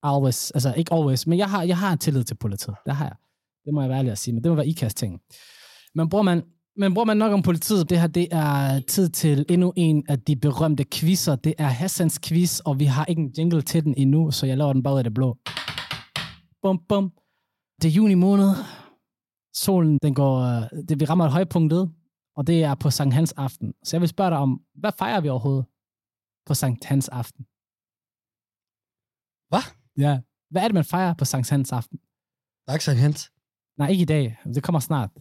[0.04, 2.76] always, altså ikke always, men jeg har, jeg har tillid til politiet.
[2.86, 3.16] Det har jeg.
[3.66, 5.20] Det må jeg være ærlig at sige, men det må være ikast ting.
[5.96, 6.44] Men bruger man,
[6.78, 10.20] men bruger man nok om politiet, det her, det er tid til endnu en af
[10.20, 11.36] de berømte quizzer.
[11.36, 14.58] Det er Hassans quiz, og vi har ikke en jingle til den endnu, så jeg
[14.58, 15.38] laver den bare ud af det blå.
[16.62, 17.12] Bum, bum.
[17.82, 18.50] Det er juni måned.
[19.54, 21.92] Solen, den går, øh, det, vi rammer et højpunktet,
[22.38, 23.74] og det er på Sankt Hans aften.
[23.84, 25.66] Så jeg vil spørge dig om, hvad fejrer vi overhovedet
[26.46, 27.44] på Sankt Hans aften?
[29.52, 29.66] Hvad?
[30.06, 30.14] Ja.
[30.52, 31.98] Hvad er det, man fejrer på Sankt Hans aften?
[32.64, 33.32] Der er ikke Sankt Hans.
[33.78, 34.38] Nej, ikke i dag.
[34.56, 35.12] Det kommer snart.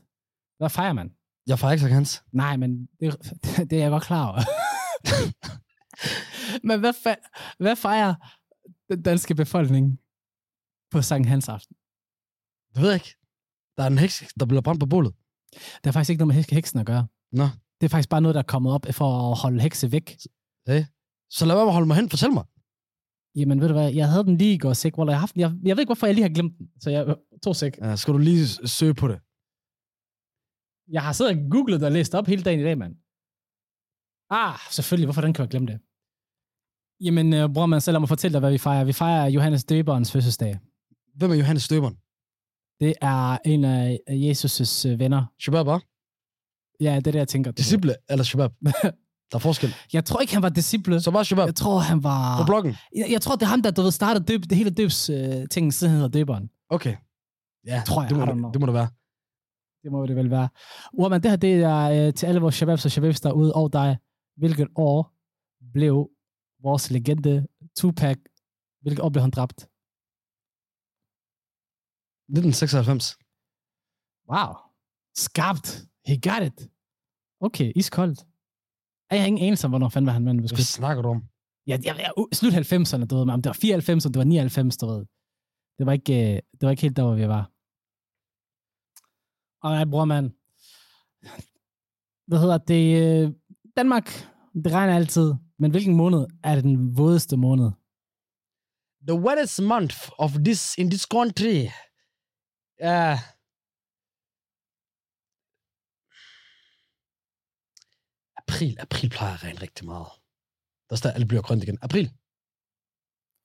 [0.59, 1.09] Hvad fejrer man?
[1.47, 2.25] Jeg fejrer ikke Sankt Hans.
[2.33, 3.07] Nej, men det,
[3.71, 4.41] det er jeg godt klar over.
[6.69, 8.15] men hvad, fe- hvad fejrer
[8.91, 10.01] den danske befolkning
[10.91, 11.77] på Sankt Hans aften?
[12.75, 13.15] Det ved jeg ikke.
[13.77, 15.15] Der er en heks, der bliver brændt på bålet.
[15.77, 17.07] Det har faktisk ikke noget med heks- heksen at gøre.
[17.33, 17.45] Nå.
[17.81, 20.16] Det er faktisk bare noget, der er kommet op for at holde hekse væk.
[21.31, 22.11] Så lad være med at holde mig hen.
[22.11, 22.45] Fortæl mig.
[23.38, 25.40] Jamen, ved du hvad, jeg havde den lige i går, sik, hvor jeg, haft den.
[25.40, 26.66] Jeg, jeg ved ikke, hvorfor jeg lige har glemt den.
[26.81, 27.73] Så jeg tog sik.
[27.85, 28.47] Uh, skal du lige
[28.79, 29.19] søge på det?
[30.97, 32.95] Jeg har siddet og googlet og læst op hele dagen i dag, mand.
[34.31, 35.07] Ah, selvfølgelig.
[35.07, 35.79] Hvorfor den kan jeg glemme det?
[37.07, 38.85] Jamen, øh, bror man, selv om at fortælle dig, hvad vi fejrer.
[38.85, 40.59] Vi fejrer Johannes Døberens fødselsdag.
[41.14, 41.97] Hvem er Johannes Støberen?
[42.81, 45.25] Det er en af Jesus' øh, venner.
[45.39, 46.77] Shabab, hva'?
[46.81, 47.51] Ja, det er det, jeg tænker.
[47.51, 48.51] Disciple eller Shabab?
[49.31, 49.75] Der er forskel.
[49.93, 51.01] Jeg tror ikke, han var disciple.
[51.01, 51.47] Så bare Shabab.
[51.47, 52.39] Jeg tror, han var...
[52.39, 52.77] På bloggen.
[52.97, 55.49] Jeg, jeg tror, det er ham, der du ved, startede døb, det hele døbs øh,
[55.51, 56.51] ting, siden hedder døberen.
[56.71, 56.97] Okay.
[57.67, 58.89] Ja, Tror jeg, det må, det, det må det være.
[59.83, 60.49] Det må det vel være.
[60.93, 63.99] Urban, det her det er øh, til alle vores shababs og shababs derude, og dig.
[64.37, 65.12] Hvilket år
[65.73, 66.11] blev
[66.62, 68.17] vores legende Tupac,
[68.83, 69.69] hvilket år blev han dræbt?
[72.29, 73.17] 1996.
[74.33, 74.51] Wow.
[75.15, 75.69] Skarpt.
[76.07, 76.69] He got it.
[77.41, 78.19] Okay, iskoldt.
[79.11, 80.41] Jeg har ingen anelse om, hvornår fanden var han mand.
[80.41, 81.23] Hvad snakker du om?
[81.67, 84.77] Ja, jeg, jeg, slut 90'erne, du ved, men det var 94, om det var 99,
[84.77, 85.07] du ved.
[85.79, 87.45] Det var ikke, øh, det var ikke helt der, hvor vi var.
[89.65, 90.31] Og jeg bror, mand.
[92.29, 92.85] Hvad hedder det?
[93.03, 93.33] øh,
[93.77, 94.07] Danmark,
[94.65, 95.35] det regner altid.
[95.59, 97.71] Men hvilken måned er det den vådeste måned?
[99.07, 101.71] the wettest month of this in this country.
[102.81, 103.19] Ja.
[108.37, 110.07] April, april plejer at regne rigtig meget.
[110.89, 111.79] Der er stadig, alt bliver grønt igen.
[111.83, 112.05] April.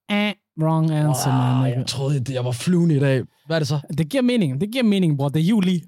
[0.09, 1.77] Eh, wrong answer, Wow, man.
[1.77, 3.23] jeg troede, det, jeg var flyvende i dag.
[3.45, 3.79] Hvad er det så?
[3.97, 4.61] Det giver mening.
[4.61, 5.29] Det giver mening, bror.
[5.29, 5.83] Det er juli.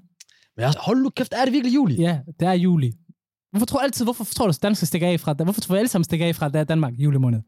[0.56, 1.94] Men jeg, hold nu kæft, er det virkelig juli?
[1.94, 2.92] Ja, det er juli.
[3.50, 5.32] Hvorfor tror du altid, hvorfor tror du, at danskere stikker af fra?
[5.32, 7.40] Hvorfor tror du alle sammen stikker af fra det er Danmark juli måned?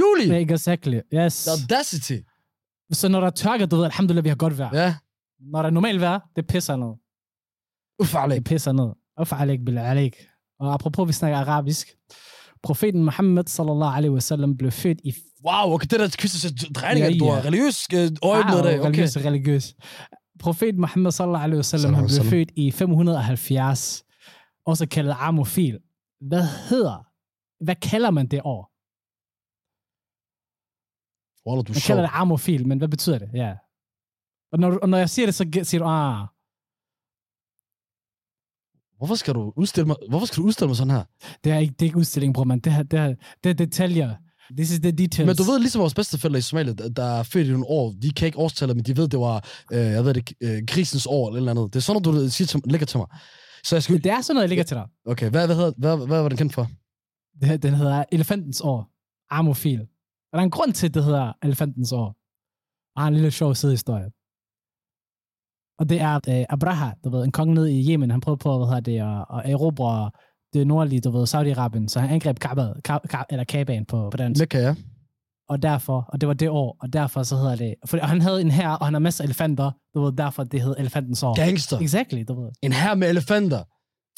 [0.00, 0.26] Juli!
[0.28, 1.00] Ja, exactly.
[1.14, 1.44] Yes.
[1.44, 2.18] The audacity.
[2.92, 4.70] Så når der er tørke, du ved, alhamdulillah, vi har godt vejr.
[4.76, 4.96] Ja.
[5.40, 6.92] Når der er normalt vejr, det pisser ned.
[8.02, 8.36] Ufarligt.
[8.38, 8.90] Det pisser ned.
[9.20, 10.16] Uf alik bil alik.
[10.60, 11.88] Og apropos, vi snakker arabisk.
[12.62, 15.14] Profeten Muhammad sallallahu alaihi wasallam blev født i...
[15.44, 17.34] Wow, okay, det der er så drejning, Ja, at du ja.
[17.34, 18.80] har religiøs øh, øje med det.
[18.80, 18.86] Okay.
[18.86, 19.74] religiøs, religiøs.
[20.38, 24.04] Profeten Muhammad sallallahu alaihi wasallam, han blev født i 570,
[24.66, 25.78] også kaldet Amofil.
[26.20, 27.06] Hvad hedder,
[27.64, 28.62] hvad kalder man det år?
[31.48, 33.30] Wallah, du Man kalder det Amofil, men hvad betyder det?
[33.34, 33.54] Ja.
[34.52, 36.26] Og når, og når jeg siger det, så ge- siger du, ah,
[38.96, 41.04] Hvorfor skal du udstille mig, hvorfor skal du udstille mig sådan her?
[41.44, 42.58] det er ikke, det er ikke udstilling, bror, man.
[42.60, 44.14] Det, her, det, her, det er detaljer.
[44.56, 45.26] This is the details.
[45.26, 47.92] Men du ved, ligesom vores bedsteforældre i Somalia, der- der er født i nogle år,
[48.02, 51.06] de kan ikke årstallet, men de ved, det var, øh, jeg ved det, øh, krisens
[51.06, 51.74] år eller eller andet.
[51.74, 53.06] Det er sådan, noget, du siger til, lægger til mig.
[53.64, 54.04] Så jeg skal...
[54.04, 54.86] det er sådan noget, jeg ligger til dig.
[55.06, 56.68] Okay, hvad, hvad, hedder, hvad, hvad var den kendt for?
[57.40, 58.90] Det, den hedder Elefantens år.
[59.30, 59.80] Amofil.
[59.80, 62.16] Og der er en grund til, at det hedder Elefantens år.
[62.96, 64.10] Og har en lille sjov sidehistorie.
[65.78, 68.56] Og det er øh, Abraha, du ved, en konge nede i Yemen, han prøvede på,
[68.58, 70.10] hvad hedder det, at, at erobre
[70.52, 72.98] det nordlige, du ved, Saudi-Arabien, så han angreb Kaaba, Ka,
[73.30, 74.40] eller Kabaen på, på dansk.
[74.40, 74.74] Mekka, ja.
[75.48, 78.22] Og derfor, og det var det år, og derfor så hedder det, for, og han
[78.22, 81.22] havde en her, og han har masser af elefanter, du ved, derfor det hed Elefantens
[81.22, 81.34] år.
[81.34, 81.78] Gangster.
[81.80, 82.50] Exactly, du ved.
[82.62, 83.62] En her med elefanter.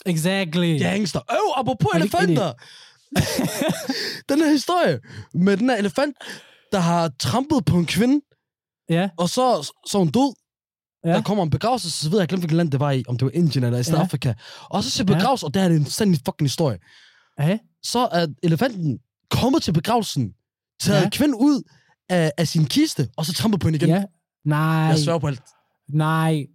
[0.07, 0.79] Exactly.
[0.79, 1.21] Gangster.
[1.31, 2.53] Øv, apropos Er det ikke- er elefanter.
[4.29, 4.99] den her historie
[5.35, 6.17] med den her elefant,
[6.73, 8.21] der har trampet på en kvinde,
[8.91, 10.35] Ja, og så, så hun død.
[11.05, 11.09] Ja.
[11.13, 13.25] Der kommer en begravelse, så ved jeg, glemte, hvilket land det var i, om det
[13.25, 14.01] var Indien eller i Ja.
[14.03, 14.35] Afrika.
[14.63, 16.79] Og så ser begravelse, og der er det en sand fucking historie.
[17.39, 17.59] ja.
[17.83, 18.99] Så er elefanten
[19.31, 20.35] kommet til begravelsen,
[20.83, 21.09] taget Ja.
[21.11, 21.63] kvinden ud
[22.09, 23.89] af, af sin kiste, og så trampet på hende igen.
[23.89, 24.05] ja.
[24.45, 25.43] Nej, Jeg sværger på alt.
[25.89, 26.47] nej.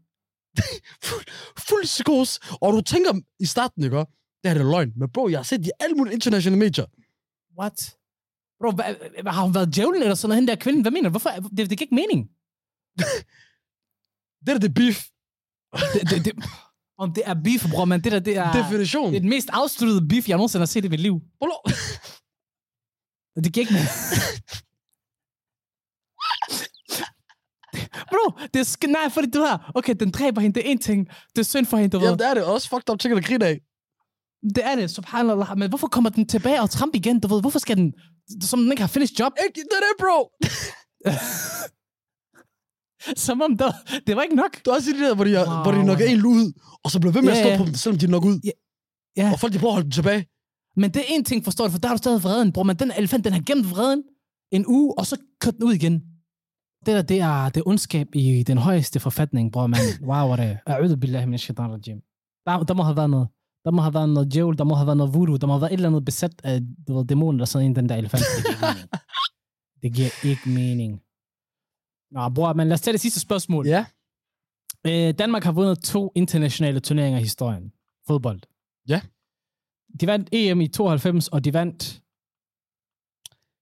[1.03, 1.25] Fuld,
[1.59, 2.39] fuld psykos.
[2.61, 3.97] Og du tænker i starten, ikke?
[3.97, 4.05] Det
[4.45, 4.91] her det er løgn.
[4.95, 6.85] Men bro, jeg har set det i alle mulige internationale medier.
[7.59, 7.95] What?
[8.59, 8.71] Bro,
[9.31, 10.81] har hun været djævlen eller sådan noget, hende der kvinde?
[10.81, 11.11] Hvad mener du?
[11.11, 11.29] Hvorfor?
[11.29, 12.29] Det, det giver ikke mening.
[14.45, 14.97] Det der, det er beef.
[15.93, 16.33] Det, det, det,
[16.97, 19.09] om det er beef, bror, men det der, det er, Definition.
[19.09, 21.15] det er den mest afsluttede beef, jeg nogensinde har set i mit liv.
[21.39, 21.51] Bro,
[23.43, 23.75] Det giver ikke.
[28.11, 30.79] Bro, det er sk- nej, fordi du har, okay, den dræber hende, det er en
[30.79, 31.07] ting.
[31.35, 32.03] Det er synd for hende, du.
[32.03, 33.59] Jamen, det er det også fucked up ting, der griner af.
[34.55, 35.57] Det er det, subhanallah.
[35.57, 37.19] Men hvorfor kommer den tilbage og trampe igen?
[37.19, 37.93] Du ved, hvorfor skal den,
[38.41, 39.31] som den ikke har finished job?
[39.47, 40.19] Ikke det der, bro.
[43.25, 43.71] Som om der,
[44.07, 44.65] det var ikke nok.
[44.65, 45.63] Du har også det der, hvor de, wow.
[45.63, 46.45] Hvor de nokker en ud,
[46.83, 48.39] og så bliver ved med at Ja, stå på dem, selvom de nokker ud.
[49.17, 49.31] Ja.
[49.33, 50.21] Og folk, de prøver at holde dem tilbage.
[50.81, 52.63] Men det er en ting, forstår du, for der har du stadig vreden, bror.
[52.63, 54.03] Men den elefant, den har gemt vreden
[54.51, 55.93] en uge, og så kørt den ud igen.
[56.85, 59.79] Det der, det er, det er ondskab i den højeste forfatning, bror, man.
[60.09, 60.57] Wow, hvor er det.
[60.69, 61.99] A'udhu billahi min shaitan rajim.
[62.45, 63.27] Der, der må have været noget.
[63.65, 65.61] Der må have været noget djævel, der må have været noget voodoo, der må have
[65.61, 66.61] været et eller andet besat af
[67.09, 68.23] dæmonen, der sidder i den der elefant.
[69.81, 70.49] Det giver ikke mening.
[70.49, 71.01] Det giver ikke mening.
[72.13, 73.67] Nå, bror, men lad os tage det sidste spørgsmål.
[73.67, 73.85] Ja.
[74.87, 77.71] Øh, Danmark har vundet to internationale turneringer i historien.
[78.07, 78.41] Fodbold.
[78.87, 79.01] Ja.
[79.99, 81.99] De vandt EM i 92, og de vandt...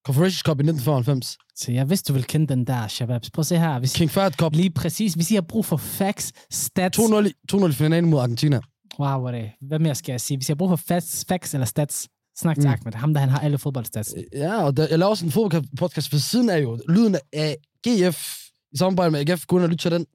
[0.06, 1.38] Confederations Cup i 1995.
[1.56, 3.32] Så jeg vidste, du ville kende den der, Shababs.
[3.32, 3.80] Prøv at se her.
[3.80, 4.56] Hvis, King Fahd Cup.
[4.56, 5.14] lige præcis.
[5.14, 7.00] Hvis I har brug for facts, stats...
[7.00, 8.60] 2-0 i- 2-0 i finalen mod Argentina.
[9.00, 9.52] Wow, hvor er det.
[9.62, 10.38] Hvad mere skal jeg sige?
[10.38, 12.10] Hvis I har brug for facts, facts eller stats,
[12.42, 12.74] snak til Mm.
[12.74, 12.94] Ahmed.
[12.94, 14.16] Ham, der han har alle fodboldstats.
[14.34, 16.80] Ja, og der, jeg laver også en fodboldpodcast ved siden af jo.
[16.90, 17.56] Lyden af
[17.88, 18.38] GF
[18.74, 19.46] i samarbejde med AGF.
[19.46, 20.06] Gå ind og lytte til den.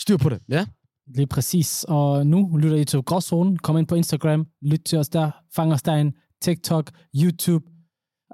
[0.00, 0.66] Styr på det, ja?
[1.14, 1.84] Lige præcis.
[1.88, 3.58] Og nu lytter I til Gråzonen.
[3.58, 4.46] Kom ind på Instagram.
[4.62, 5.30] Lyt til os der.
[5.56, 6.12] Fang os derinde.
[6.42, 7.64] TikTok, YouTube.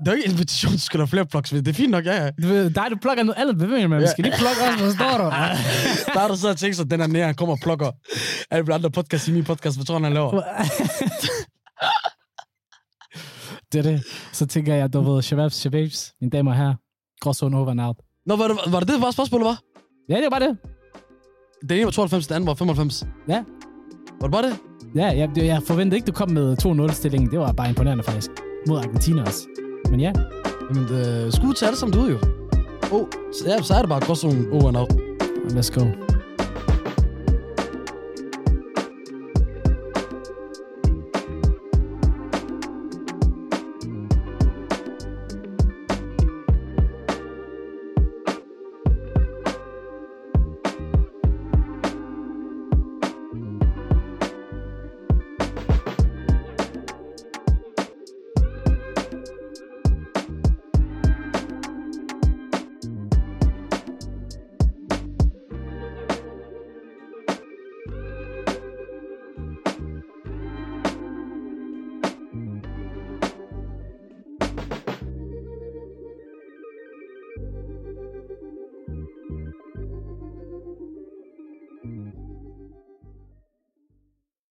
[0.04, 1.62] Det er ikke invitation, du skal have flere plugs ved.
[1.62, 2.30] Det er fint nok, ja.
[2.30, 3.68] Du ved, dig, du plukker noget andet.
[3.68, 4.00] Mener man?
[4.02, 5.30] Vi skal lige plukke os, hvad står der?
[6.14, 7.90] Der er der så tænkt sig, den er nære, han kommer og plukker
[8.50, 9.76] alle andre podcast i min podcast.
[9.76, 10.42] Hvad tror han, han laver?
[13.72, 14.02] det er det.
[14.32, 16.74] Så tænker jeg, du ved, Shababs, Shababs, mine damer og herrer.
[17.20, 17.96] Gråzonen over and out.
[18.26, 19.60] Nå, var det var det, det var spørgsmålet, var?
[20.08, 20.56] Ja, det var det.
[21.68, 23.06] Den ene var 92, den anden var 95.
[23.28, 23.44] Ja.
[24.20, 24.56] Var det bare det?
[24.94, 27.30] Ja, jeg, jeg forventede ikke, du kom med 2-0-stillingen.
[27.30, 28.30] Det var bare imponerende, faktisk.
[28.68, 29.46] Mod Argentina også.
[29.90, 30.12] Men ja,
[30.68, 32.18] Jamen, øh, skud til alle sammen derude, jo.
[32.92, 34.92] Oh, så, ja, så er det bare sådan over and out.
[35.56, 36.17] let's go.